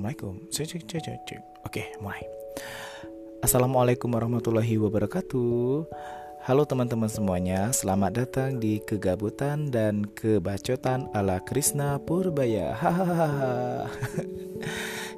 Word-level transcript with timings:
Assalamualaikum. 0.00 0.48
Oke, 1.60 1.92
mulai. 2.00 2.24
Assalamualaikum 3.44 4.08
warahmatullahi 4.08 4.80
wabarakatuh. 4.80 5.84
Halo 6.48 6.64
teman-teman 6.64 7.12
semuanya, 7.12 7.68
selamat 7.68 8.12
datang 8.16 8.56
di 8.56 8.80
kegabutan 8.80 9.68
dan 9.68 10.08
kebacotan 10.08 11.12
ala 11.12 11.36
Krishna 11.44 12.00
Purbaya. 12.00 12.80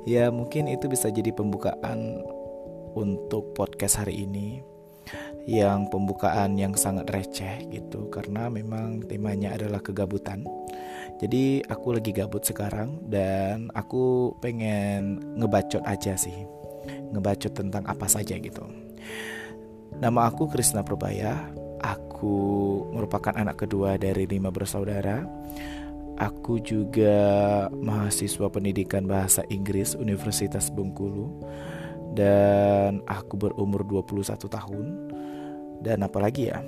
Ya, 0.03 0.35
mungkin 0.35 0.67
itu 0.67 0.91
bisa 0.91 1.15
jadi 1.15 1.31
pembukaan 1.31 2.19
untuk 2.99 3.55
podcast 3.55 4.03
hari 4.03 4.27
ini 4.27 4.67
yang 5.47 5.91
pembukaan 5.91 6.59
yang 6.59 6.75
sangat 6.75 7.07
receh 7.11 7.71
gitu 7.71 8.11
karena 8.11 8.51
memang 8.51 9.03
temanya 9.07 9.55
adalah 9.55 9.79
kegabutan. 9.79 10.43
Jadi 11.21 11.63
aku 11.69 11.99
lagi 11.99 12.11
gabut 12.15 12.43
sekarang 12.43 13.03
dan 13.07 13.69
aku 13.77 14.35
pengen 14.41 15.21
ngebacot 15.37 15.83
aja 15.87 16.17
sih. 16.17 16.35
Ngebacot 17.13 17.53
tentang 17.53 17.85
apa 17.87 18.07
saja 18.09 18.39
gitu. 18.39 18.65
Nama 19.99 20.33
aku 20.33 20.51
Krisna 20.51 20.83
Probaya. 20.83 21.53
Aku 21.83 22.35
merupakan 22.95 23.35
anak 23.35 23.67
kedua 23.67 23.99
dari 23.99 24.27
lima 24.27 24.55
bersaudara. 24.55 25.27
Aku 26.19 26.63
juga 26.63 27.67
mahasiswa 27.75 28.47
pendidikan 28.47 29.11
bahasa 29.11 29.43
Inggris 29.51 29.99
Universitas 29.99 30.71
Bengkulu 30.71 31.43
dan 32.15 33.01
aku 33.09 33.35
berumur 33.41 33.83
21 33.83 34.39
tahun 34.39 34.87
dan 35.83 36.07
apalagi 36.07 36.55
ya, 36.55 36.63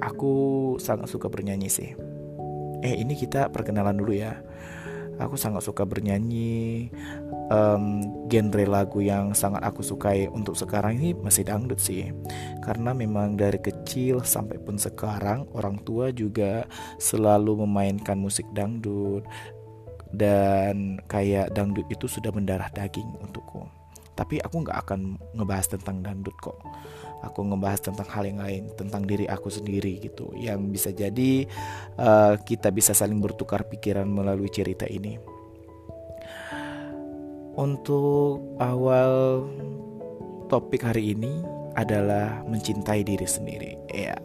aku 0.00 0.34
sangat 0.80 1.12
suka 1.12 1.28
bernyanyi 1.28 1.68
sih. 1.68 1.92
Eh 2.86 3.02
ini 3.02 3.18
kita 3.18 3.50
perkenalan 3.50 3.98
dulu 3.98 4.14
ya. 4.14 4.38
Aku 5.18 5.34
sangat 5.34 5.66
suka 5.66 5.82
bernyanyi. 5.82 6.86
Um, 7.50 8.02
genre 8.30 8.66
lagu 8.66 9.02
yang 9.02 9.34
sangat 9.34 9.62
aku 9.66 9.82
sukai 9.82 10.30
untuk 10.30 10.54
sekarang 10.54 11.02
ini 11.02 11.18
masih 11.18 11.42
dangdut 11.42 11.82
sih. 11.82 12.14
Karena 12.62 12.94
memang 12.94 13.34
dari 13.34 13.58
kecil 13.58 14.22
sampai 14.22 14.62
pun 14.62 14.78
sekarang 14.78 15.50
orang 15.50 15.82
tua 15.82 16.14
juga 16.14 16.70
selalu 17.02 17.66
memainkan 17.66 18.18
musik 18.22 18.46
dangdut 18.54 19.26
dan 20.14 21.02
kayak 21.10 21.50
dangdut 21.50 21.86
itu 21.90 22.06
sudah 22.06 22.30
mendarah 22.30 22.70
daging 22.70 23.10
untukku. 23.18 23.66
Tapi 24.16 24.40
aku 24.40 24.64
nggak 24.64 24.78
akan 24.88 25.00
ngebahas 25.36 25.76
tentang 25.76 26.00
dangdut 26.00 26.32
kok. 26.40 26.56
Aku 27.20 27.44
ngebahas 27.44 27.80
tentang 27.84 28.08
hal 28.08 28.24
yang 28.24 28.40
lain 28.40 28.72
tentang 28.74 29.04
diri 29.04 29.28
aku 29.28 29.52
sendiri 29.52 30.00
gitu. 30.00 30.32
Yang 30.32 30.60
bisa 30.72 30.90
jadi 30.96 31.44
uh, 32.00 32.34
kita 32.40 32.72
bisa 32.72 32.96
saling 32.96 33.20
bertukar 33.20 33.68
pikiran 33.68 34.08
melalui 34.08 34.48
cerita 34.48 34.88
ini. 34.88 35.20
Untuk 37.56 38.56
awal 38.56 39.44
topik 40.48 40.84
hari 40.84 41.12
ini 41.16 41.44
adalah 41.76 42.40
mencintai 42.48 43.04
diri 43.04 43.28
sendiri. 43.28 43.76
Ya 43.92 44.16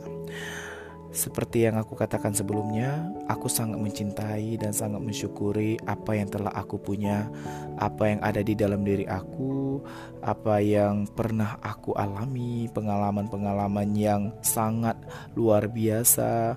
seperti 1.12 1.68
yang 1.68 1.76
aku 1.76 2.00
katakan 2.00 2.32
sebelumnya, 2.32 3.12
aku 3.28 3.52
sangat 3.52 3.84
mencintai 3.84 4.56
dan 4.56 4.72
sangat 4.72 5.04
mensyukuri 5.04 5.76
apa 5.84 6.16
yang 6.16 6.32
telah 6.32 6.56
aku 6.56 6.80
punya, 6.80 7.28
apa 7.76 8.16
yang 8.16 8.20
ada 8.24 8.40
di 8.40 8.56
dalam 8.56 8.88
diri 8.88 9.04
aku, 9.12 9.84
apa 10.24 10.64
yang 10.64 11.04
pernah 11.12 11.60
aku 11.60 11.92
alami, 12.00 12.72
pengalaman-pengalaman 12.72 13.92
yang 13.92 14.32
sangat 14.40 14.96
luar 15.36 15.68
biasa 15.68 16.56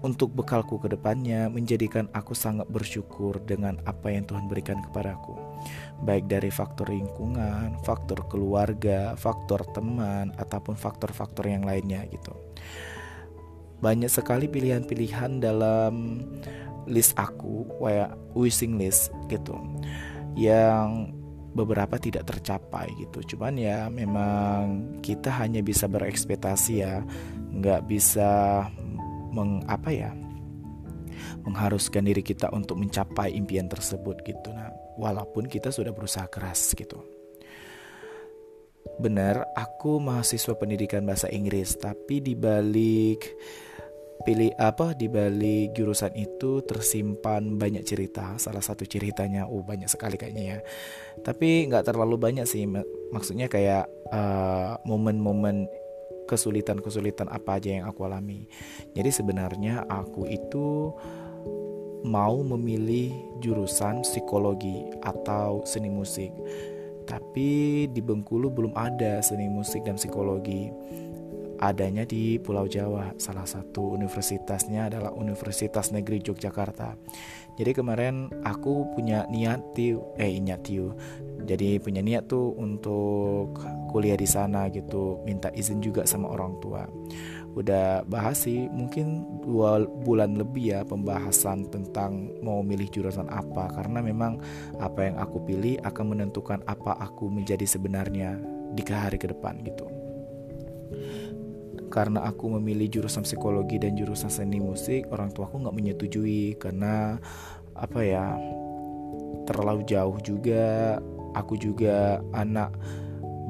untuk 0.00 0.32
bekalku 0.32 0.80
ke 0.80 0.88
depannya 0.88 1.52
menjadikan 1.52 2.08
aku 2.16 2.32
sangat 2.32 2.64
bersyukur 2.72 3.36
dengan 3.44 3.76
apa 3.84 4.08
yang 4.08 4.24
Tuhan 4.24 4.48
berikan 4.48 4.80
kepadaku. 4.80 5.36
Baik 6.08 6.32
dari 6.32 6.48
faktor 6.48 6.88
lingkungan, 6.88 7.76
faktor 7.84 8.24
keluarga, 8.32 9.12
faktor 9.20 9.68
teman 9.76 10.32
ataupun 10.40 10.72
faktor-faktor 10.80 11.44
yang 11.44 11.68
lainnya 11.68 12.08
gitu 12.08 12.32
banyak 13.80 14.12
sekali 14.12 14.46
pilihan-pilihan 14.46 15.40
dalam 15.40 16.24
list 16.88 17.16
aku 17.16 17.64
kayak 17.80 18.12
wishing 18.36 18.76
list 18.76 19.12
gitu 19.28 19.56
yang 20.36 21.12
beberapa 21.54 21.98
tidak 21.98 22.30
tercapai 22.30 22.90
gitu. 22.98 23.34
Cuman 23.34 23.58
ya 23.58 23.90
memang 23.90 24.96
kita 25.02 25.34
hanya 25.42 25.60
bisa 25.64 25.90
berekspektasi 25.90 26.72
ya 26.82 27.02
nggak 27.50 27.90
bisa 27.90 28.64
meng 29.34 29.62
apa 29.66 29.90
ya 29.90 30.10
mengharuskan 31.42 32.06
diri 32.06 32.22
kita 32.22 32.50
untuk 32.52 32.78
mencapai 32.78 33.34
impian 33.34 33.66
tersebut 33.66 34.22
gitu. 34.22 34.48
Nah 34.54 34.70
walaupun 34.98 35.50
kita 35.50 35.74
sudah 35.74 35.90
berusaha 35.90 36.26
keras 36.30 36.74
gitu. 36.76 37.02
Benar 39.00 39.48
aku 39.56 40.00
mahasiswa 40.00 40.54
pendidikan 40.56 41.02
bahasa 41.04 41.26
Inggris 41.32 41.74
tapi 41.76 42.20
di 42.22 42.36
balik 42.36 43.26
pilih 44.20 44.52
apa 44.60 44.92
di 44.92 45.08
balik 45.08 45.72
jurusan 45.72 46.12
itu 46.12 46.60
tersimpan 46.64 47.56
banyak 47.56 47.84
cerita. 47.84 48.36
Salah 48.36 48.60
satu 48.60 48.84
ceritanya 48.84 49.48
oh 49.48 49.64
banyak 49.64 49.88
sekali 49.88 50.20
kayaknya 50.20 50.44
ya. 50.44 50.58
Tapi 51.24 51.68
nggak 51.68 51.88
terlalu 51.88 52.20
banyak 52.20 52.44
sih 52.44 52.68
maksudnya 53.12 53.48
kayak 53.48 53.88
uh, 54.12 54.76
momen-momen 54.84 55.66
kesulitan-kesulitan 56.28 57.26
apa 57.26 57.58
aja 57.58 57.82
yang 57.82 57.84
aku 57.90 58.06
alami. 58.06 58.46
Jadi 58.94 59.10
sebenarnya 59.10 59.88
aku 59.90 60.30
itu 60.30 60.94
mau 62.06 62.40
memilih 62.40 63.12
jurusan 63.42 64.06
psikologi 64.06 64.86
atau 65.02 65.66
seni 65.66 65.90
musik. 65.90 66.30
Tapi 67.04 67.90
di 67.90 67.98
Bengkulu 67.98 68.54
belum 68.54 68.72
ada 68.78 69.18
seni 69.18 69.50
musik 69.50 69.82
dan 69.82 69.98
psikologi 69.98 70.70
adanya 71.60 72.08
di 72.08 72.40
Pulau 72.40 72.64
Jawa. 72.64 73.12
Salah 73.20 73.44
satu 73.44 73.92
universitasnya 73.92 74.88
adalah 74.88 75.12
Universitas 75.12 75.92
Negeri 75.92 76.24
Yogyakarta. 76.24 76.96
Jadi 77.60 77.76
kemarin 77.76 78.32
aku 78.40 78.88
punya 78.96 79.28
niat 79.28 79.76
tiu, 79.76 80.00
eh 80.16 80.40
niat 80.40 80.64
tiu. 80.64 80.96
Jadi 81.44 81.76
punya 81.76 82.00
niat 82.00 82.24
tuh 82.24 82.56
untuk 82.56 83.60
kuliah 83.92 84.16
di 84.16 84.24
sana 84.24 84.72
gitu, 84.72 85.20
minta 85.28 85.52
izin 85.52 85.84
juga 85.84 86.08
sama 86.08 86.32
orang 86.32 86.56
tua. 86.64 86.88
Udah 87.50 88.06
bahas 88.06 88.46
sih, 88.46 88.70
mungkin 88.70 89.26
dua 89.42 89.82
bulan 89.84 90.38
lebih 90.38 90.72
ya 90.72 90.80
pembahasan 90.86 91.66
tentang 91.68 92.32
mau 92.40 92.62
milih 92.62 92.88
jurusan 92.88 93.26
apa 93.28 93.68
karena 93.74 94.00
memang 94.00 94.38
apa 94.78 95.10
yang 95.10 95.18
aku 95.18 95.42
pilih 95.44 95.76
akan 95.82 96.16
menentukan 96.16 96.62
apa 96.64 96.96
aku 96.96 97.28
menjadi 97.28 97.66
sebenarnya 97.66 98.38
di 98.70 98.86
hari 98.86 99.18
ke 99.18 99.26
depan 99.26 99.58
gitu 99.66 99.90
karena 101.90 102.22
aku 102.24 102.56
memilih 102.56 102.86
jurusan 102.88 103.26
psikologi 103.26 103.82
dan 103.82 103.98
jurusan 103.98 104.30
seni 104.30 104.62
musik 104.62 105.10
orang 105.10 105.34
tua 105.34 105.50
aku 105.50 105.58
nggak 105.66 105.76
menyetujui 105.76 106.54
karena 106.56 107.18
apa 107.74 108.00
ya 108.00 108.38
terlalu 109.50 109.82
jauh 109.88 110.18
juga. 110.22 110.98
Aku 111.34 111.54
juga 111.54 112.18
anak 112.34 112.74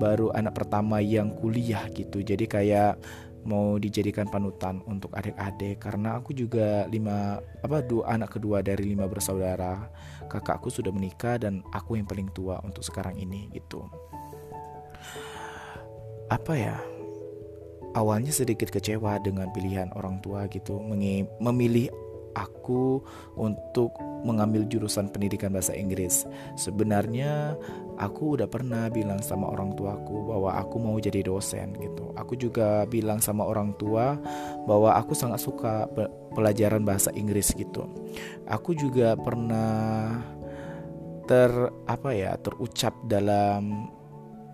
baru 0.00 0.32
anak 0.32 0.56
pertama 0.56 1.00
yang 1.00 1.32
kuliah 1.36 1.84
gitu. 1.92 2.20
Jadi 2.20 2.44
kayak 2.44 3.00
mau 3.44 3.80
dijadikan 3.80 4.28
panutan 4.28 4.84
untuk 4.84 5.12
adik-adik. 5.16 5.80
Karena 5.80 6.20
aku 6.20 6.36
juga 6.36 6.84
lima 6.88 7.40
apa 7.64 7.80
dua 7.80 8.16
anak 8.16 8.36
kedua 8.36 8.60
dari 8.60 8.92
lima 8.92 9.08
bersaudara. 9.08 9.88
Kakakku 10.28 10.68
sudah 10.68 10.92
menikah 10.92 11.40
dan 11.40 11.64
aku 11.72 11.96
yang 11.96 12.08
paling 12.08 12.28
tua 12.36 12.60
untuk 12.64 12.84
sekarang 12.84 13.16
ini 13.16 13.48
gitu. 13.56 13.84
Apa 16.28 16.52
ya 16.54 16.76
awalnya 17.94 18.30
sedikit 18.30 18.70
kecewa 18.70 19.18
dengan 19.22 19.50
pilihan 19.50 19.90
orang 19.98 20.22
tua 20.22 20.46
gitu 20.50 20.78
memilih 21.40 21.90
aku 22.38 23.02
untuk 23.34 23.90
mengambil 24.22 24.68
jurusan 24.68 25.08
pendidikan 25.08 25.50
bahasa 25.50 25.72
Inggris. 25.72 26.28
Sebenarnya 26.54 27.56
aku 27.96 28.36
udah 28.36 28.46
pernah 28.46 28.86
bilang 28.92 29.18
sama 29.24 29.48
orang 29.48 29.72
tuaku 29.74 30.30
bahwa 30.30 30.54
aku 30.60 30.76
mau 30.76 30.96
jadi 31.00 31.24
dosen 31.24 31.74
gitu. 31.80 32.12
Aku 32.14 32.36
juga 32.36 32.84
bilang 32.86 33.18
sama 33.18 33.48
orang 33.48 33.72
tua 33.80 34.20
bahwa 34.68 34.94
aku 34.94 35.16
sangat 35.16 35.40
suka 35.40 35.88
pelajaran 36.36 36.84
bahasa 36.84 37.10
Inggris 37.16 37.50
gitu. 37.56 37.88
Aku 38.46 38.76
juga 38.76 39.16
pernah 39.16 40.20
ter 41.26 41.50
apa 41.86 42.10
ya 42.10 42.34
terucap 42.42 42.92
dalam 43.06 43.86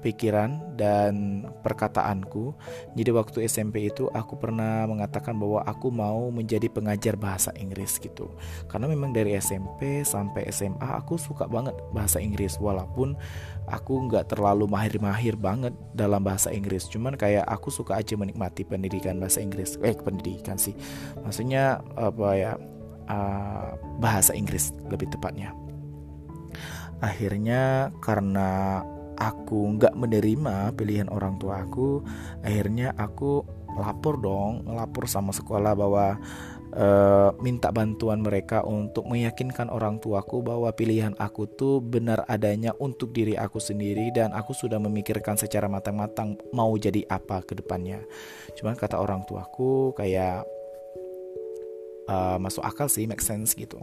pikiran 0.07 0.79
dan 0.79 1.43
perkataanku. 1.67 2.55
Jadi 2.95 3.11
waktu 3.11 3.51
SMP 3.51 3.91
itu 3.91 4.07
aku 4.15 4.39
pernah 4.39 4.87
mengatakan 4.87 5.35
bahwa 5.35 5.67
aku 5.67 5.91
mau 5.91 6.31
menjadi 6.31 6.71
pengajar 6.71 7.19
bahasa 7.19 7.51
Inggris 7.59 7.99
gitu. 7.99 8.31
Karena 8.71 8.87
memang 8.87 9.11
dari 9.11 9.35
SMP 9.35 10.07
sampai 10.07 10.47
SMA 10.55 10.87
aku 10.87 11.19
suka 11.19 11.51
banget 11.51 11.75
bahasa 11.91 12.23
Inggris 12.23 12.55
walaupun 12.63 13.19
aku 13.67 14.07
nggak 14.07 14.31
terlalu 14.31 14.71
mahir-mahir 14.71 15.35
banget 15.35 15.75
dalam 15.99 16.23
bahasa 16.23 16.55
Inggris. 16.55 16.87
Cuman 16.87 17.19
kayak 17.19 17.43
aku 17.51 17.75
suka 17.75 17.99
aja 17.99 18.15
menikmati 18.15 18.63
pendidikan 18.63 19.19
bahasa 19.19 19.43
Inggris. 19.43 19.75
Eh 19.83 19.99
pendidikan 19.99 20.55
sih. 20.55 20.79
Maksudnya 21.19 21.83
apa 21.99 22.31
ya? 22.39 22.55
Uh, 23.07 23.79
bahasa 24.03 24.35
Inggris 24.35 24.75
lebih 24.91 25.07
tepatnya 25.07 25.55
akhirnya 27.01 27.93
karena 28.01 28.83
aku 29.17 29.81
nggak 29.81 29.97
menerima 29.97 30.73
pilihan 30.77 31.09
orang 31.09 31.41
tua 31.41 31.65
aku 31.65 32.05
akhirnya 32.45 32.93
aku 32.97 33.45
lapor 33.77 34.17
dong 34.21 34.65
lapor 34.73 35.05
sama 35.05 35.37
sekolah 35.37 35.77
bahwa 35.77 36.17
uh, 36.73 37.31
minta 37.41 37.69
bantuan 37.69 38.25
mereka 38.25 38.65
untuk 38.65 39.05
meyakinkan 39.09 39.69
orang 39.69 40.01
tuaku 40.01 40.41
bahwa 40.41 40.73
pilihan 40.73 41.13
aku 41.21 41.45
tuh 41.47 41.85
benar 41.85 42.25
adanya 42.27 42.73
untuk 42.81 43.13
diri 43.13 43.37
aku 43.37 43.61
sendiri 43.61 44.09
dan 44.17 44.33
aku 44.33 44.57
sudah 44.57 44.81
memikirkan 44.81 45.37
secara 45.37 45.69
matang-matang 45.69 46.41
mau 46.57 46.73
jadi 46.77 47.05
apa 47.13 47.45
ke 47.45 47.57
depannya. 47.57 48.01
Cuman 48.57 48.75
kata 48.75 48.97
orang 48.97 49.29
tuaku 49.29 49.93
kayak 49.93 50.49
uh, 52.09 52.41
masuk 52.41 52.65
akal 52.65 52.89
sih, 52.89 53.05
make 53.05 53.23
sense 53.23 53.53
gitu 53.53 53.77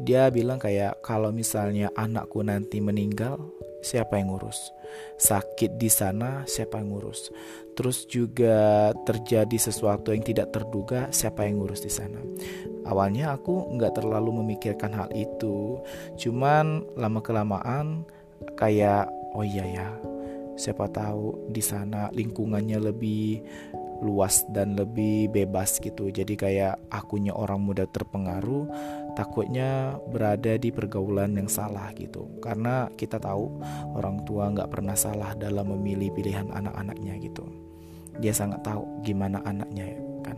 dia 0.00 0.32
bilang 0.32 0.56
kayak 0.56 1.04
kalau 1.04 1.28
misalnya 1.34 1.92
anakku 1.92 2.40
nanti 2.40 2.80
meninggal 2.80 3.36
siapa 3.84 4.16
yang 4.16 4.32
ngurus? 4.32 4.72
Sakit 5.18 5.76
di 5.76 5.90
sana 5.92 6.46
siapa 6.48 6.80
yang 6.80 6.94
ngurus? 6.94 7.28
Terus 7.76 8.04
juga 8.08 8.92
terjadi 9.04 9.58
sesuatu 9.58 10.14
yang 10.14 10.24
tidak 10.24 10.54
terduga 10.54 11.12
siapa 11.12 11.44
yang 11.44 11.60
ngurus 11.60 11.84
di 11.84 11.92
sana? 11.92 12.20
Awalnya 12.88 13.36
aku 13.36 13.74
nggak 13.76 14.00
terlalu 14.00 14.40
memikirkan 14.40 14.94
hal 14.96 15.08
itu. 15.12 15.82
Cuman 16.16 16.86
lama 16.96 17.20
kelamaan 17.20 18.06
kayak 18.56 19.08
oh 19.36 19.44
iya 19.44 19.64
ya 19.64 19.88
siapa 20.56 20.84
tahu 20.92 21.48
di 21.48 21.64
sana 21.64 22.12
lingkungannya 22.12 22.78
lebih 22.92 23.40
luas 24.02 24.42
dan 24.50 24.74
lebih 24.74 25.30
bebas 25.30 25.78
gitu. 25.78 26.10
Jadi 26.10 26.34
kayak 26.34 26.90
akunya 26.90 27.30
orang 27.32 27.62
muda 27.62 27.86
terpengaruh 27.86 28.66
takutnya 29.12 29.96
berada 30.10 30.56
di 30.56 30.72
pergaulan 30.72 31.36
yang 31.36 31.48
salah 31.48 31.92
gitu. 31.96 32.28
Karena 32.40 32.88
kita 32.96 33.20
tahu 33.20 33.60
orang 33.96 34.24
tua 34.24 34.48
nggak 34.52 34.70
pernah 34.72 34.96
salah 34.96 35.36
dalam 35.36 35.72
memilih 35.76 36.12
pilihan 36.12 36.48
anak-anaknya 36.52 37.20
gitu. 37.20 37.44
Dia 38.20 38.32
sangat 38.32 38.64
tahu 38.64 39.04
gimana 39.04 39.40
anaknya 39.44 39.96
kan. 40.24 40.36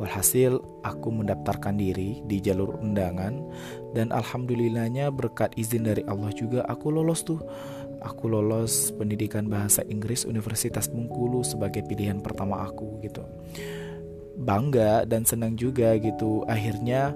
Walhasil 0.00 0.62
aku 0.86 1.08
mendaftarkan 1.12 1.76
diri 1.76 2.24
di 2.24 2.40
jalur 2.40 2.78
undangan 2.80 3.36
dan 3.92 4.14
alhamdulillahnya 4.14 5.12
berkat 5.12 5.52
izin 5.60 5.84
dari 5.84 6.06
Allah 6.06 6.30
juga 6.32 6.64
aku 6.66 6.90
lolos 6.94 7.22
tuh. 7.26 7.42
Aku 8.00 8.32
lolos 8.32 8.96
pendidikan 8.96 9.44
bahasa 9.44 9.84
Inggris 9.84 10.24
Universitas 10.24 10.88
Bengkulu 10.88 11.44
sebagai 11.44 11.84
pilihan 11.84 12.24
pertama 12.24 12.64
aku 12.64 12.96
gitu 13.04 13.20
bangga 14.36 15.06
dan 15.06 15.26
senang 15.26 15.54
juga 15.58 15.96
gitu. 15.98 16.44
Akhirnya 16.46 17.14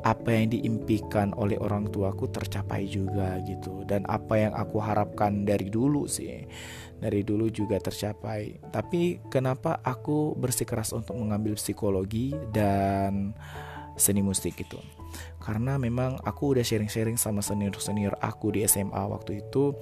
apa 0.00 0.32
yang 0.32 0.48
diimpikan 0.48 1.36
oleh 1.36 1.60
orang 1.60 1.92
tuaku 1.92 2.30
tercapai 2.32 2.88
juga 2.88 3.36
gitu. 3.44 3.84
Dan 3.84 4.08
apa 4.08 4.36
yang 4.40 4.52
aku 4.56 4.80
harapkan 4.80 5.44
dari 5.44 5.68
dulu 5.68 6.08
sih 6.08 6.46
dari 7.00 7.24
dulu 7.24 7.48
juga 7.48 7.80
tercapai. 7.80 8.60
Tapi 8.72 9.24
kenapa 9.32 9.80
aku 9.80 10.36
bersikeras 10.36 10.92
untuk 10.92 11.16
mengambil 11.16 11.56
psikologi 11.56 12.36
dan 12.52 13.32
seni 14.00 14.24
musik 14.24 14.56
gitu 14.56 14.80
karena 15.42 15.76
memang 15.76 16.20
aku 16.22 16.56
udah 16.56 16.64
sharing-sharing 16.64 17.20
sama 17.20 17.44
senior-senior 17.44 18.16
aku 18.20 18.54
di 18.54 18.64
SMA 18.64 19.02
waktu 19.08 19.44
itu 19.44 19.76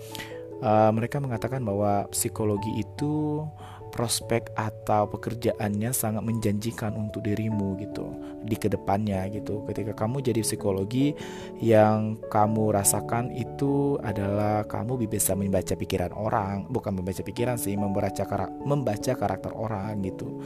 uh, 0.62 0.90
mereka 0.94 1.18
mengatakan 1.18 1.62
bahwa 1.62 2.06
psikologi 2.10 2.82
itu 2.82 3.44
prospek 3.90 4.52
atau 4.54 5.08
pekerjaannya 5.10 5.90
sangat 5.90 6.22
menjanjikan 6.22 6.94
untuk 6.94 7.24
dirimu 7.24 7.74
gitu 7.80 8.14
di 8.44 8.54
ke 8.54 8.70
depannya 8.70 9.26
gitu 9.32 9.64
ketika 9.66 9.92
kamu 9.96 10.22
jadi 10.22 10.40
psikologi 10.44 11.16
yang 11.58 12.20
kamu 12.30 12.72
rasakan 12.76 13.32
itu 13.34 13.96
adalah 14.04 14.64
kamu 14.68 15.08
bisa 15.08 15.32
membaca 15.34 15.74
pikiran 15.74 16.12
orang 16.14 16.68
bukan 16.70 16.94
membaca 16.94 17.20
pikiran 17.24 17.56
sih 17.56 17.74
membaca 17.74 18.22
karakter, 18.24 18.56
membaca 18.62 19.12
karakter 19.16 19.52
orang 19.56 20.00
gitu 20.04 20.40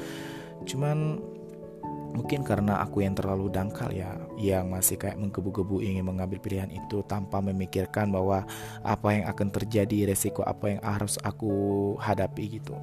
cuman 0.62 1.18
Mungkin 2.12 2.44
karena 2.44 2.84
aku 2.84 3.00
yang 3.00 3.16
terlalu 3.16 3.48
dangkal 3.48 3.88
ya, 3.88 4.12
yang 4.36 4.68
masih 4.68 5.00
kayak 5.00 5.16
menggebu-gebu 5.16 5.80
ingin 5.80 6.04
mengambil 6.04 6.36
pilihan 6.44 6.68
itu 6.68 7.00
tanpa 7.08 7.40
memikirkan 7.40 8.12
bahwa 8.12 8.44
apa 8.84 9.08
yang 9.16 9.24
akan 9.32 9.48
terjadi, 9.48 10.12
resiko 10.12 10.44
apa 10.44 10.76
yang 10.76 10.80
harus 10.84 11.16
aku 11.24 11.96
hadapi 11.96 12.60
gitu. 12.60 12.76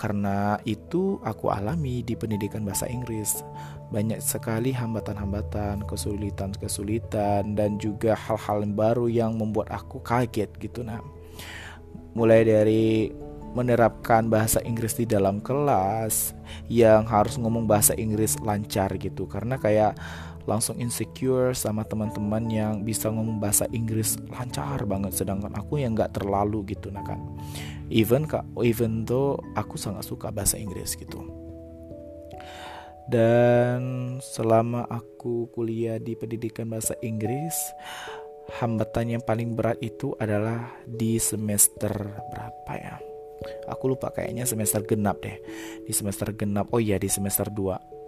Karena 0.00 0.56
itu 0.64 1.20
aku 1.20 1.52
alami 1.52 2.00
di 2.00 2.16
pendidikan 2.16 2.64
bahasa 2.64 2.88
Inggris. 2.88 3.44
Banyak 3.92 4.24
sekali 4.24 4.72
hambatan-hambatan, 4.72 5.84
kesulitan-kesulitan 5.84 7.52
dan 7.52 7.76
juga 7.76 8.16
hal-hal 8.16 8.64
baru 8.72 9.12
yang 9.12 9.36
membuat 9.36 9.68
aku 9.68 10.00
kaget 10.00 10.48
gitu 10.56 10.80
nah. 10.80 11.04
Mulai 12.16 12.48
dari 12.48 13.12
menerapkan 13.52 14.30
bahasa 14.30 14.62
Inggris 14.62 14.94
di 14.94 15.04
dalam 15.04 15.42
kelas 15.42 16.32
yang 16.70 17.02
harus 17.04 17.34
ngomong 17.34 17.66
bahasa 17.66 17.98
Inggris 17.98 18.38
lancar 18.38 18.94
gitu 18.94 19.26
karena 19.26 19.58
kayak 19.58 19.98
langsung 20.46 20.78
insecure 20.78 21.52
sama 21.52 21.82
teman-teman 21.84 22.46
yang 22.48 22.72
bisa 22.86 23.10
ngomong 23.10 23.42
bahasa 23.42 23.66
Inggris 23.74 24.16
lancar 24.30 24.86
banget 24.86 25.18
sedangkan 25.18 25.52
aku 25.58 25.82
yang 25.82 25.98
nggak 25.98 26.14
terlalu 26.16 26.74
gitu 26.74 26.94
nah 26.94 27.02
kan 27.02 27.18
even 27.90 28.24
kak 28.24 28.46
even 28.62 29.02
tuh 29.04 29.36
aku 29.58 29.74
sangat 29.76 30.06
suka 30.06 30.30
bahasa 30.30 30.56
Inggris 30.56 30.94
gitu. 30.96 31.20
Dan 33.10 34.16
selama 34.22 34.86
aku 34.86 35.50
kuliah 35.50 35.98
di 35.98 36.14
pendidikan 36.14 36.70
bahasa 36.70 36.94
Inggris 37.02 37.54
hambatan 38.62 39.18
yang 39.18 39.22
paling 39.26 39.58
berat 39.58 39.82
itu 39.82 40.14
adalah 40.22 40.70
di 40.86 41.18
semester 41.18 41.90
berapa 42.30 42.72
ya? 42.78 42.96
Aku 43.66 43.90
lupa 43.90 44.14
kayaknya 44.14 44.46
semester 44.46 44.86
genap 44.86 45.18
deh. 45.26 45.34
Di 45.82 45.90
semester 45.90 46.30
genap 46.38 46.70
oh 46.70 46.78
iya 46.78 47.02
di 47.02 47.10
semester 47.10 47.50
2 47.50 48.00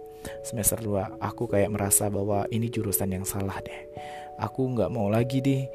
semester 0.43 0.79
2 0.79 1.19
aku 1.19 1.51
kayak 1.51 1.67
merasa 1.67 2.07
bahwa 2.07 2.47
ini 2.47 2.71
jurusan 2.71 3.11
yang 3.11 3.27
salah 3.27 3.59
deh. 3.59 3.81
Aku 4.39 4.71
nggak 4.71 4.87
mau 4.87 5.11
lagi 5.11 5.43
di 5.43 5.67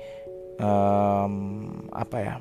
um, 0.57 1.69
apa 1.93 2.17
ya 2.17 2.37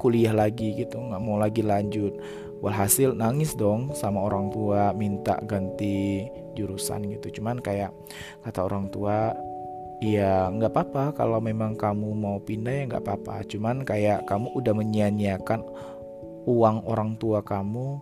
kuliah 0.00 0.32
lagi 0.32 0.72
gitu 0.72 0.96
nggak 0.96 1.20
mau 1.20 1.36
lagi 1.36 1.60
lanjut. 1.60 2.16
Walhasil 2.60 3.16
nangis 3.16 3.56
dong 3.56 3.92
sama 3.96 4.20
orang 4.24 4.52
tua 4.52 4.92
minta 4.96 5.36
ganti 5.44 6.28
jurusan 6.56 7.08
gitu. 7.12 7.40
Cuman 7.40 7.60
kayak 7.60 7.92
kata 8.44 8.64
orang 8.64 8.88
tua 8.88 9.32
ya 10.00 10.48
nggak 10.48 10.72
apa-apa 10.72 11.04
kalau 11.12 11.44
memang 11.44 11.76
kamu 11.76 12.16
mau 12.16 12.40
pindah 12.40 12.72
ya 12.72 12.82
nggak 12.88 13.04
apa-apa. 13.04 13.44
Cuman 13.48 13.84
kayak 13.84 14.24
kamu 14.28 14.52
udah 14.56 14.72
menyia-nyiakan 14.76 15.60
uang 16.48 16.88
orang 16.88 17.20
tua 17.20 17.44
kamu 17.44 18.00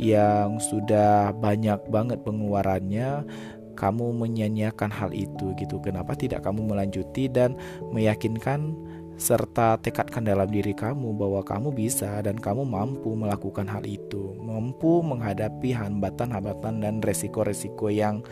yang 0.00 0.56
sudah 0.60 1.32
banyak 1.36 1.80
banget 1.88 2.20
pengeluarannya 2.24 3.24
kamu 3.72 4.12
menyia-nyiakan 4.12 4.90
hal 4.92 5.10
itu 5.12 5.56
gitu. 5.56 5.80
Kenapa 5.80 6.12
tidak 6.16 6.44
kamu 6.44 6.64
melanjuti 6.64 7.28
dan 7.28 7.56
meyakinkan 7.92 8.76
serta 9.22 9.78
tekadkan 9.78 10.26
dalam 10.26 10.50
diri 10.50 10.74
kamu 10.74 11.14
bahwa 11.14 11.46
kamu 11.46 11.70
bisa 11.70 12.18
dan 12.26 12.34
kamu 12.34 12.66
mampu 12.66 13.14
melakukan 13.14 13.70
hal 13.70 13.86
itu 13.86 14.34
mampu 14.42 14.98
menghadapi 15.06 15.70
hambatan-hambatan 15.70 16.82
dan 16.82 16.98
resiko-resiko 16.98 17.86
yang 17.86 18.26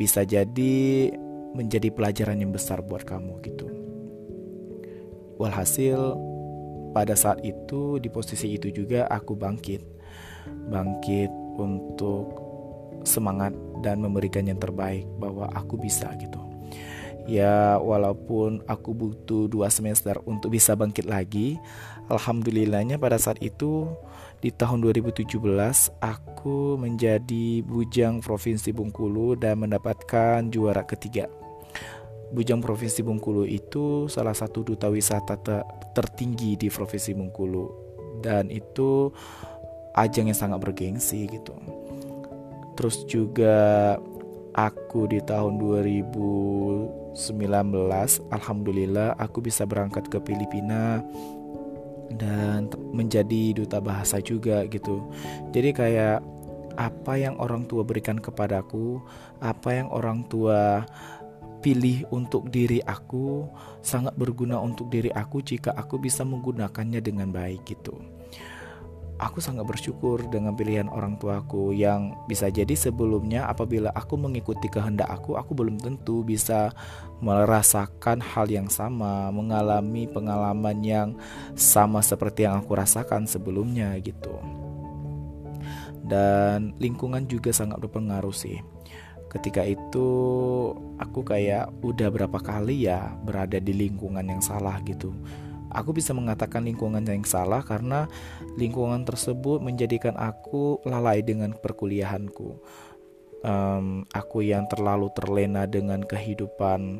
bisa 0.00 0.24
jadi 0.24 1.12
menjadi 1.52 1.92
pelajaran 1.92 2.40
yang 2.40 2.56
besar 2.56 2.80
buat 2.80 3.04
kamu 3.04 3.44
gitu. 3.44 3.68
Walhasil 5.36 6.16
pada 6.96 7.14
saat 7.14 7.44
itu 7.44 8.00
di 8.00 8.08
posisi 8.08 8.56
itu 8.56 8.72
juga 8.72 9.04
aku 9.12 9.36
bangkit. 9.36 9.82
Bangkit 10.72 11.30
untuk 11.60 12.26
semangat 13.04 13.54
dan 13.84 14.02
memberikan 14.02 14.46
yang 14.46 14.58
terbaik 14.58 15.06
bahwa 15.18 15.46
aku 15.54 15.78
bisa 15.78 16.10
gitu. 16.18 16.40
Ya 17.28 17.76
walaupun 17.76 18.64
aku 18.64 18.96
butuh 18.96 19.52
dua 19.52 19.68
semester 19.68 20.16
untuk 20.24 20.56
bisa 20.56 20.72
bangkit 20.72 21.04
lagi 21.04 21.60
Alhamdulillahnya 22.08 22.96
pada 22.96 23.20
saat 23.20 23.36
itu 23.44 23.84
di 24.40 24.48
tahun 24.48 24.80
2017 24.80 25.28
aku 26.00 26.80
menjadi 26.80 27.60
bujang 27.68 28.24
Provinsi 28.24 28.72
Bengkulu 28.72 29.36
dan 29.36 29.60
mendapatkan 29.60 30.48
juara 30.48 30.88
ketiga. 30.88 31.28
Bujang 32.32 32.64
Provinsi 32.64 33.04
Bengkulu 33.04 33.44
itu 33.44 34.08
salah 34.08 34.32
satu 34.32 34.64
duta 34.64 34.88
wisata 34.88 35.36
ter 35.36 35.60
tertinggi 35.92 36.56
di 36.56 36.72
Provinsi 36.72 37.12
Bengkulu 37.12 37.66
dan 38.24 38.48
itu 38.48 39.12
ajang 39.92 40.32
yang 40.32 40.38
sangat 40.38 40.64
bergengsi 40.64 41.28
gitu. 41.28 41.52
Terus 42.72 43.04
juga 43.04 43.98
aku 44.58 45.06
di 45.06 45.22
tahun 45.22 45.62
2019 45.62 47.14
alhamdulillah 48.34 49.14
aku 49.14 49.38
bisa 49.38 49.62
berangkat 49.62 50.10
ke 50.10 50.18
Filipina 50.26 50.98
dan 52.18 52.66
menjadi 52.90 53.54
duta 53.54 53.78
bahasa 53.78 54.18
juga 54.18 54.66
gitu. 54.66 55.06
Jadi 55.54 55.70
kayak 55.70 56.18
apa 56.78 57.14
yang 57.18 57.38
orang 57.38 57.66
tua 57.70 57.86
berikan 57.86 58.18
kepadaku, 58.18 58.98
apa 59.38 59.78
yang 59.78 59.88
orang 59.94 60.26
tua 60.26 60.82
pilih 61.58 62.06
untuk 62.14 62.50
diri 62.54 62.78
aku 62.86 63.50
sangat 63.82 64.14
berguna 64.14 64.62
untuk 64.62 64.86
diri 64.90 65.10
aku 65.10 65.42
jika 65.42 65.74
aku 65.74 65.98
bisa 65.98 66.22
menggunakannya 66.22 67.02
dengan 67.02 67.34
baik 67.34 67.66
gitu. 67.66 68.17
Aku 69.18 69.42
sangat 69.42 69.66
bersyukur 69.66 70.22
dengan 70.30 70.54
pilihan 70.54 70.86
orang 70.86 71.18
tuaku 71.18 71.74
yang 71.74 72.14
bisa 72.30 72.46
jadi 72.54 72.70
sebelumnya 72.78 73.50
apabila 73.50 73.90
aku 73.90 74.14
mengikuti 74.14 74.70
kehendak 74.70 75.10
aku, 75.10 75.34
aku 75.34 75.58
belum 75.58 75.74
tentu 75.82 76.22
bisa 76.22 76.70
merasakan 77.18 78.22
hal 78.22 78.46
yang 78.46 78.70
sama, 78.70 79.34
mengalami 79.34 80.06
pengalaman 80.06 80.78
yang 80.86 81.08
sama 81.58 81.98
seperti 81.98 82.46
yang 82.46 82.62
aku 82.62 82.78
rasakan 82.78 83.26
sebelumnya 83.26 83.98
gitu. 83.98 84.38
Dan 86.06 86.78
lingkungan 86.78 87.26
juga 87.26 87.50
sangat 87.50 87.82
berpengaruh 87.82 88.32
sih 88.32 88.62
ketika 89.28 89.60
itu 89.60 90.08
aku 90.96 91.20
kayak 91.20 91.68
udah 91.84 92.08
berapa 92.08 92.40
kali 92.40 92.88
ya 92.88 93.12
berada 93.22 93.60
di 93.60 93.76
lingkungan 93.76 94.24
yang 94.24 94.40
salah 94.40 94.80
gitu. 94.88 95.12
Aku 95.74 95.92
bisa 95.92 96.16
mengatakan 96.16 96.64
lingkungan 96.64 97.04
yang 97.04 97.24
salah 97.28 97.60
karena 97.60 98.08
lingkungan 98.56 99.04
tersebut 99.04 99.60
menjadikan 99.60 100.16
aku 100.16 100.80
lalai 100.88 101.20
dengan 101.20 101.52
perkuliahanku. 101.56 102.56
Um, 103.38 104.02
aku 104.10 104.42
yang 104.42 104.66
terlalu 104.66 105.14
terlena 105.14 105.62
dengan 105.70 106.02
kehidupan 106.02 106.98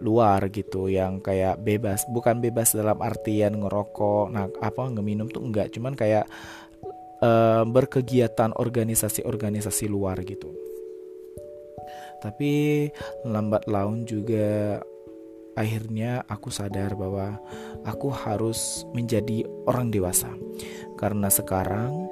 luar 0.00 0.48
gitu 0.48 0.88
yang 0.88 1.20
kayak 1.20 1.60
bebas 1.60 2.08
bukan 2.08 2.40
bebas 2.40 2.72
dalam 2.72 2.96
artian 3.04 3.60
ngerokok 3.60 4.32
nah 4.32 4.48
apa 4.64 4.88
ngeminum 4.96 5.28
tuh 5.28 5.44
enggak 5.44 5.68
cuman 5.76 5.92
kayak 5.92 6.24
uh, 7.20 7.64
berkegiatan 7.68 8.56
organisasi-organisasi 8.56 9.92
luar 9.92 10.16
gitu 10.24 10.48
tapi 12.20 12.88
lambat 13.24 13.64
laun 13.68 14.04
juga 14.04 14.80
akhirnya 15.58 16.22
aku 16.26 16.50
sadar 16.50 16.94
bahwa 16.94 17.38
aku 17.86 18.10
harus 18.10 18.84
menjadi 18.94 19.46
orang 19.66 19.90
dewasa. 19.90 20.30
Karena 20.98 21.32
sekarang 21.32 22.10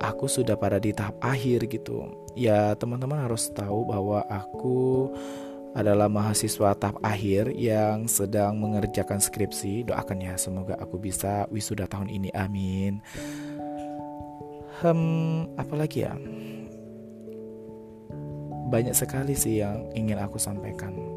aku 0.00 0.28
sudah 0.28 0.54
pada 0.56 0.78
di 0.78 0.92
tahap 0.92 1.18
akhir 1.20 1.66
gitu. 1.68 2.04
Ya, 2.34 2.74
teman-teman 2.76 3.24
harus 3.24 3.50
tahu 3.52 3.88
bahwa 3.88 4.22
aku 4.26 5.10
adalah 5.74 6.06
mahasiswa 6.06 6.78
tahap 6.78 7.02
akhir 7.02 7.50
yang 7.54 8.06
sedang 8.06 8.58
mengerjakan 8.62 9.18
skripsi. 9.18 9.90
Doakan 9.90 10.22
ya, 10.22 10.34
semoga 10.38 10.78
aku 10.78 10.98
bisa 11.02 11.50
wisuda 11.50 11.90
tahun 11.90 12.10
ini. 12.10 12.30
Amin. 12.34 13.02
Hmm, 14.82 15.48
apalagi 15.58 16.06
ya? 16.06 16.14
banyak 18.74 18.96
sekali 18.96 19.38
sih 19.38 19.62
yang 19.62 19.86
ingin 19.94 20.18
aku 20.18 20.34
sampaikan. 20.34 21.13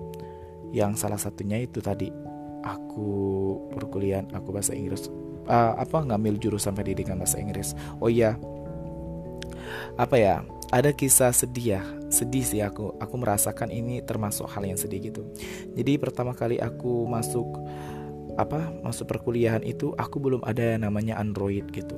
Yang 0.76 1.04
salah 1.04 1.20
satunya 1.20 1.62
itu 1.64 1.80
tadi 1.80 2.12
aku 2.66 3.10
perkuliahan 3.72 4.34
aku 4.36 4.52
bahasa 4.52 4.76
Inggris 4.76 5.08
uh, 5.48 5.74
apa 5.80 6.04
ngambil 6.04 6.38
jurusan 6.38 6.76
pendidikan 6.76 7.18
bahasa 7.18 7.40
Inggris. 7.40 7.74
Oh 8.04 8.12
iya. 8.12 8.36
Apa 9.98 10.16
ya? 10.20 10.36
Ada 10.70 10.92
kisah 10.92 11.32
sedih 11.32 11.80
ya. 11.80 11.82
Sedih 12.12 12.44
sih 12.44 12.60
aku. 12.60 12.94
Aku 13.00 13.16
merasakan 13.18 13.72
ini 13.72 14.04
termasuk 14.04 14.46
hal 14.52 14.68
yang 14.68 14.78
sedih 14.78 15.12
gitu. 15.12 15.24
Jadi 15.74 15.96
pertama 15.98 16.36
kali 16.36 16.60
aku 16.60 17.08
masuk 17.08 17.48
apa 18.38 18.70
masuk 18.86 19.10
perkuliahan 19.10 19.66
itu 19.66 19.98
aku 19.98 20.22
belum 20.22 20.46
ada 20.46 20.78
namanya 20.78 21.18
Android 21.18 21.66
gitu. 21.74 21.98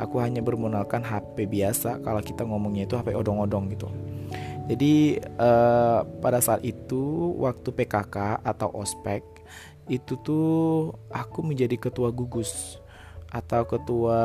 Aku 0.00 0.22
hanya 0.24 0.40
bermodalkan 0.40 1.04
HP 1.04 1.44
biasa 1.50 2.00
kalau 2.00 2.24
kita 2.24 2.48
ngomongnya 2.48 2.88
itu 2.88 2.96
HP 2.96 3.12
odong-odong 3.12 3.68
gitu. 3.76 3.90
Jadi 4.66 5.22
uh, 5.38 6.02
pada 6.18 6.42
saat 6.42 6.66
itu 6.66 7.34
waktu 7.38 7.70
PKK 7.70 8.42
atau 8.42 8.68
ospek 8.74 9.22
itu 9.86 10.18
tuh 10.26 10.90
aku 11.14 11.46
menjadi 11.46 11.78
ketua 11.78 12.10
gugus 12.10 12.82
atau 13.30 13.62
ketua 13.62 14.20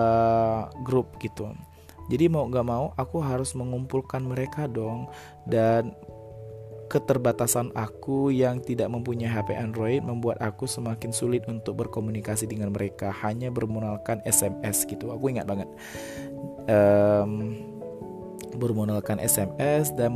grup 0.82 1.22
gitu. 1.22 1.54
Jadi 2.10 2.26
mau 2.28 2.50
gak 2.50 2.66
mau 2.66 2.92
aku 2.98 3.22
harus 3.22 3.54
mengumpulkan 3.54 4.26
mereka 4.26 4.66
dong 4.66 5.08
dan 5.46 5.94
keterbatasan 6.92 7.72
aku 7.72 8.36
yang 8.36 8.60
tidak 8.60 8.92
mempunyai 8.92 9.32
HP 9.32 9.56
Android 9.56 10.04
membuat 10.04 10.44
aku 10.44 10.68
semakin 10.68 11.16
sulit 11.16 11.48
untuk 11.48 11.80
berkomunikasi 11.80 12.52
dengan 12.52 12.76
mereka 12.76 13.16
hanya 13.24 13.48
bermodalkan 13.48 14.20
SMS 14.28 14.84
gitu. 14.84 15.16
Aku 15.16 15.32
ingat 15.32 15.48
banget. 15.48 15.72
Um, 16.68 17.81
bermodalkan 18.56 19.20
SMS 19.20 19.94
dan 19.96 20.16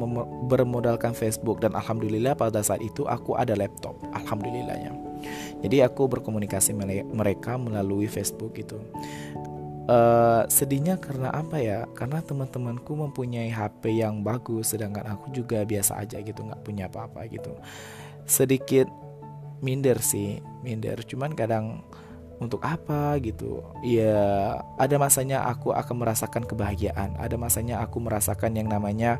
bermodalkan 0.50 1.16
Facebook. 1.16 1.60
Dan 1.64 1.76
alhamdulillah 1.76 2.36
pada 2.36 2.60
saat 2.64 2.82
itu 2.84 3.08
aku 3.08 3.36
ada 3.36 3.56
laptop. 3.56 3.96
Alhamdulillahnya. 4.12 4.92
Jadi 5.64 5.82
aku 5.82 6.06
berkomunikasi 6.12 6.76
mereka 7.10 7.58
melalui 7.58 8.06
Facebook 8.06 8.56
gitu. 8.58 8.82
Uh, 9.86 10.42
sedihnya 10.50 10.98
karena 10.98 11.30
apa 11.30 11.62
ya? 11.62 11.86
Karena 11.94 12.18
teman-temanku 12.22 12.98
mempunyai 12.98 13.54
HP 13.54 14.02
yang 14.02 14.26
bagus 14.26 14.74
sedangkan 14.74 15.06
aku 15.06 15.30
juga 15.30 15.62
biasa 15.62 16.02
aja 16.02 16.18
gitu 16.26 16.42
nggak 16.42 16.66
punya 16.66 16.90
apa-apa 16.90 17.30
gitu. 17.30 17.54
Sedikit 18.26 18.90
minder 19.62 20.02
sih 20.02 20.42
minder. 20.66 21.06
Cuman 21.06 21.38
kadang 21.38 21.86
untuk 22.40 22.62
apa 22.64 23.16
gitu? 23.24 23.64
Ya 23.84 24.60
ada 24.76 24.96
masanya 25.00 25.48
aku 25.48 25.72
akan 25.72 25.96
merasakan 26.04 26.44
kebahagiaan. 26.44 27.16
Ada 27.20 27.36
masanya 27.40 27.82
aku 27.84 28.04
merasakan 28.04 28.60
yang 28.60 28.68
namanya 28.68 29.20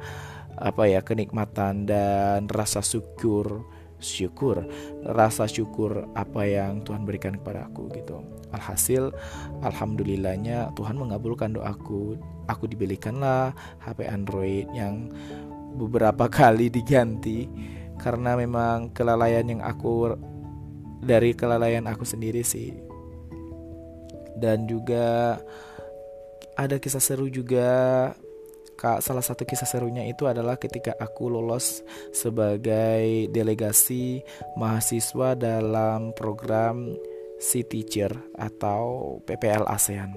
apa 0.56 0.88
ya 0.88 1.04
kenikmatan 1.04 1.88
dan 1.88 2.48
rasa 2.52 2.84
syukur. 2.84 3.64
Syukur 3.96 4.68
rasa 5.08 5.48
syukur 5.48 6.12
apa 6.14 6.44
yang 6.44 6.84
Tuhan 6.84 7.08
berikan 7.08 7.40
kepada 7.40 7.72
aku 7.72 7.88
gitu. 7.96 8.20
Alhasil 8.52 9.16
alhamdulillahnya 9.64 10.76
Tuhan 10.76 11.00
mengabulkan 11.00 11.56
doaku. 11.56 12.20
Aku 12.46 12.70
dibelikanlah 12.70 13.56
HP 13.82 14.06
Android 14.06 14.68
yang 14.76 15.10
beberapa 15.80 16.28
kali 16.38 16.68
diganti. 16.68 17.48
Karena 17.96 18.36
memang 18.36 18.92
kelalaian 18.92 19.48
yang 19.48 19.64
aku 19.64 20.20
dari 21.00 21.32
kelalaian 21.32 21.88
aku 21.88 22.04
sendiri 22.04 22.44
sih 22.44 22.85
dan 24.40 24.68
juga 24.70 25.40
ada 26.56 26.76
kisah 26.80 27.04
seru 27.04 27.28
juga 27.28 28.12
Kak, 28.76 29.00
salah 29.00 29.24
satu 29.24 29.48
kisah 29.48 29.64
serunya 29.64 30.04
itu 30.04 30.28
adalah 30.28 30.60
ketika 30.60 30.92
aku 31.00 31.32
lolos 31.32 31.80
sebagai 32.12 33.32
delegasi 33.32 34.20
mahasiswa 34.60 35.32
dalam 35.32 36.12
program 36.12 36.92
Sea 37.40 37.64
Teacher 37.64 38.12
atau 38.36 39.16
PPL 39.24 39.64
ASEAN. 39.68 40.12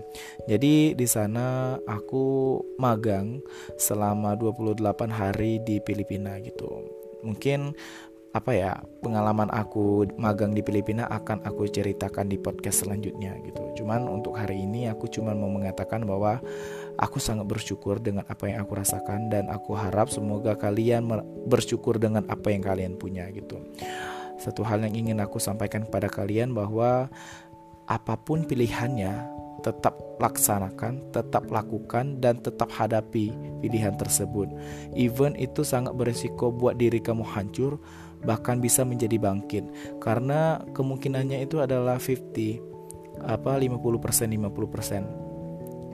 Jadi 0.51 0.99
di 0.99 1.07
sana 1.07 1.79
aku 1.87 2.59
magang 2.83 3.39
selama 3.79 4.35
28 4.35 5.07
hari 5.11 5.63
di 5.63 5.79
Filipina 5.83 6.39
gitu. 6.43 6.83
Mungkin 7.23 7.75
apa 8.37 8.53
ya 8.53 8.77
pengalaman 9.01 9.49
aku 9.49 10.05
magang 10.21 10.53
di 10.53 10.61
Filipina 10.61 11.09
akan 11.09 11.41
aku 11.49 11.65
ceritakan 11.65 12.29
di 12.29 12.37
podcast 12.37 12.85
selanjutnya 12.85 13.33
gitu. 13.41 13.83
Cuman 13.83 14.05
untuk 14.05 14.37
hari 14.37 14.69
ini 14.69 14.85
aku 14.93 15.09
cuma 15.09 15.33
mau 15.33 15.49
mengatakan 15.49 16.05
bahwa 16.05 16.37
aku 17.01 17.17
sangat 17.17 17.49
bersyukur 17.49 17.97
dengan 17.97 18.29
apa 18.29 18.53
yang 18.53 18.61
aku 18.69 18.77
rasakan 18.77 19.33
dan 19.33 19.49
aku 19.49 19.73
harap 19.73 20.13
semoga 20.13 20.53
kalian 20.61 21.09
bersyukur 21.49 21.97
dengan 21.97 22.29
apa 22.29 22.53
yang 22.53 22.61
kalian 22.61 23.01
punya 23.01 23.25
gitu. 23.33 23.65
Satu 24.37 24.61
hal 24.63 24.85
yang 24.85 24.95
ingin 24.95 25.19
aku 25.25 25.41
sampaikan 25.41 25.89
kepada 25.89 26.13
kalian 26.13 26.53
bahwa 26.53 27.09
apa 27.89 28.15
pun 28.21 28.45
pilihannya 28.45 29.39
tetap 29.65 29.99
laksanakan, 30.23 31.11
tetap 31.11 31.51
lakukan, 31.51 32.23
dan 32.23 32.39
tetap 32.39 32.71
hadapi 32.71 33.35
pilihan 33.59 33.95
tersebut. 33.99 34.47
Even 34.95 35.35
itu 35.35 35.67
sangat 35.67 35.99
beresiko 35.99 36.55
buat 36.55 36.79
diri 36.79 37.03
kamu 37.03 37.27
hancur, 37.27 37.83
bahkan 38.25 38.59
bisa 38.59 38.83
menjadi 38.83 39.19
bangkit. 39.19 39.65
Karena 40.03 40.63
kemungkinannya 40.73 41.43
itu 41.45 41.61
adalah 41.63 41.99
50 42.01 42.63
apa 43.19 43.59
50% 43.59 44.31
50% 44.31 45.29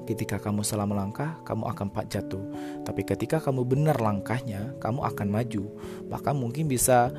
ketika 0.04 0.36
kamu 0.36 0.60
salah 0.60 0.84
melangkah 0.84 1.40
kamu 1.42 1.64
akan 1.72 1.86
pak 1.90 2.06
jatuh. 2.12 2.44
Tapi 2.84 3.02
ketika 3.08 3.40
kamu 3.40 3.64
benar 3.64 3.96
langkahnya 3.98 4.76
kamu 4.78 5.00
akan 5.00 5.28
maju. 5.32 5.64
Bahkan 6.12 6.34
mungkin 6.36 6.68
bisa 6.68 7.10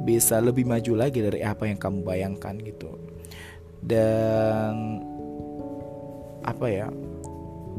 bisa 0.00 0.40
lebih 0.40 0.64
maju 0.64 0.96
lagi 0.96 1.20
dari 1.20 1.44
apa 1.44 1.68
yang 1.68 1.76
kamu 1.76 2.00
bayangkan 2.00 2.56
gitu. 2.64 2.88
Dan 3.84 5.04
apa 6.40 6.66
ya 6.72 6.88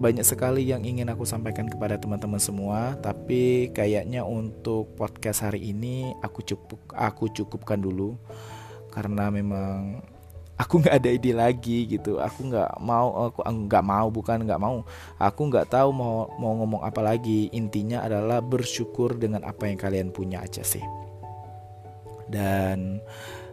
banyak 0.02 0.26
sekali 0.26 0.66
yang 0.66 0.82
ingin 0.82 1.14
aku 1.14 1.30
sampaikan 1.30 1.70
kepada 1.70 2.02
teman-teman 2.02 2.42
semua, 2.42 2.98
tapi 3.06 3.70
kayaknya 3.70 4.26
untuk 4.26 4.98
podcast 4.98 5.46
hari 5.46 5.70
ini 5.70 6.18
aku 6.26 6.42
cukup 6.42 6.82
aku 6.90 7.30
cukupkan 7.30 7.78
dulu 7.78 8.18
karena 8.90 9.30
memang 9.30 10.02
aku 10.58 10.74
nggak 10.82 10.98
ada 10.98 11.10
ide 11.14 11.32
lagi 11.38 11.86
gitu. 11.86 12.18
Aku 12.18 12.50
nggak 12.50 12.82
mau 12.82 13.30
aku 13.30 13.46
nggak 13.46 13.86
mau 13.86 14.08
bukan 14.10 14.42
nggak 14.42 14.62
mau. 14.62 14.82
Aku 15.22 15.42
nggak 15.54 15.70
tahu 15.70 15.94
mau 15.94 16.34
mau 16.42 16.58
ngomong 16.58 16.82
apa 16.82 17.06
lagi. 17.06 17.54
Intinya 17.54 18.02
adalah 18.02 18.42
bersyukur 18.42 19.22
dengan 19.22 19.46
apa 19.46 19.70
yang 19.70 19.78
kalian 19.78 20.10
punya 20.10 20.42
aja 20.42 20.66
sih. 20.66 20.82
Dan 22.26 22.98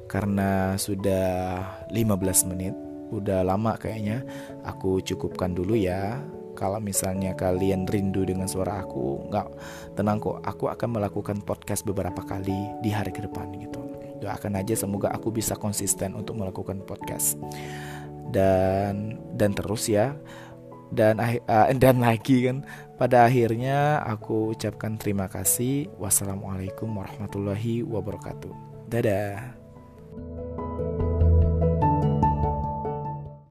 karena 0.08 0.80
sudah 0.80 1.60
15 1.92 2.48
menit, 2.48 2.72
udah 3.10 3.44
lama 3.46 3.76
kayaknya, 3.80 4.24
aku 4.64 5.00
cukupkan 5.02 5.54
dulu 5.54 5.74
ya. 5.74 6.20
Kalau 6.58 6.82
misalnya 6.82 7.38
kalian 7.38 7.86
rindu 7.86 8.26
dengan 8.26 8.50
suara 8.50 8.82
aku, 8.82 9.30
nggak 9.30 9.46
tenang 9.94 10.18
kok. 10.18 10.42
Aku 10.42 10.66
akan 10.66 10.98
melakukan 10.98 11.38
podcast 11.46 11.86
beberapa 11.86 12.18
kali 12.26 12.74
di 12.82 12.90
hari 12.90 13.14
ke 13.14 13.22
depan 13.22 13.54
gitu. 13.62 13.78
Doakan 14.18 14.58
aja 14.58 14.74
semoga 14.74 15.14
aku 15.14 15.30
bisa 15.30 15.54
konsisten 15.54 16.18
untuk 16.18 16.34
melakukan 16.34 16.82
podcast. 16.82 17.38
Dan 18.34 19.22
dan 19.38 19.54
terus 19.54 19.86
ya. 19.86 20.18
Dan 20.90 21.22
uh, 21.22 21.70
dan 21.78 22.02
lagi 22.02 22.50
kan 22.50 22.66
pada 22.98 23.28
akhirnya 23.30 24.02
aku 24.02 24.50
ucapkan 24.58 24.98
terima 24.98 25.30
kasih. 25.30 25.86
Wassalamualaikum 25.94 26.90
warahmatullahi 26.90 27.86
wabarakatuh. 27.86 28.50
Dadah. 28.90 29.57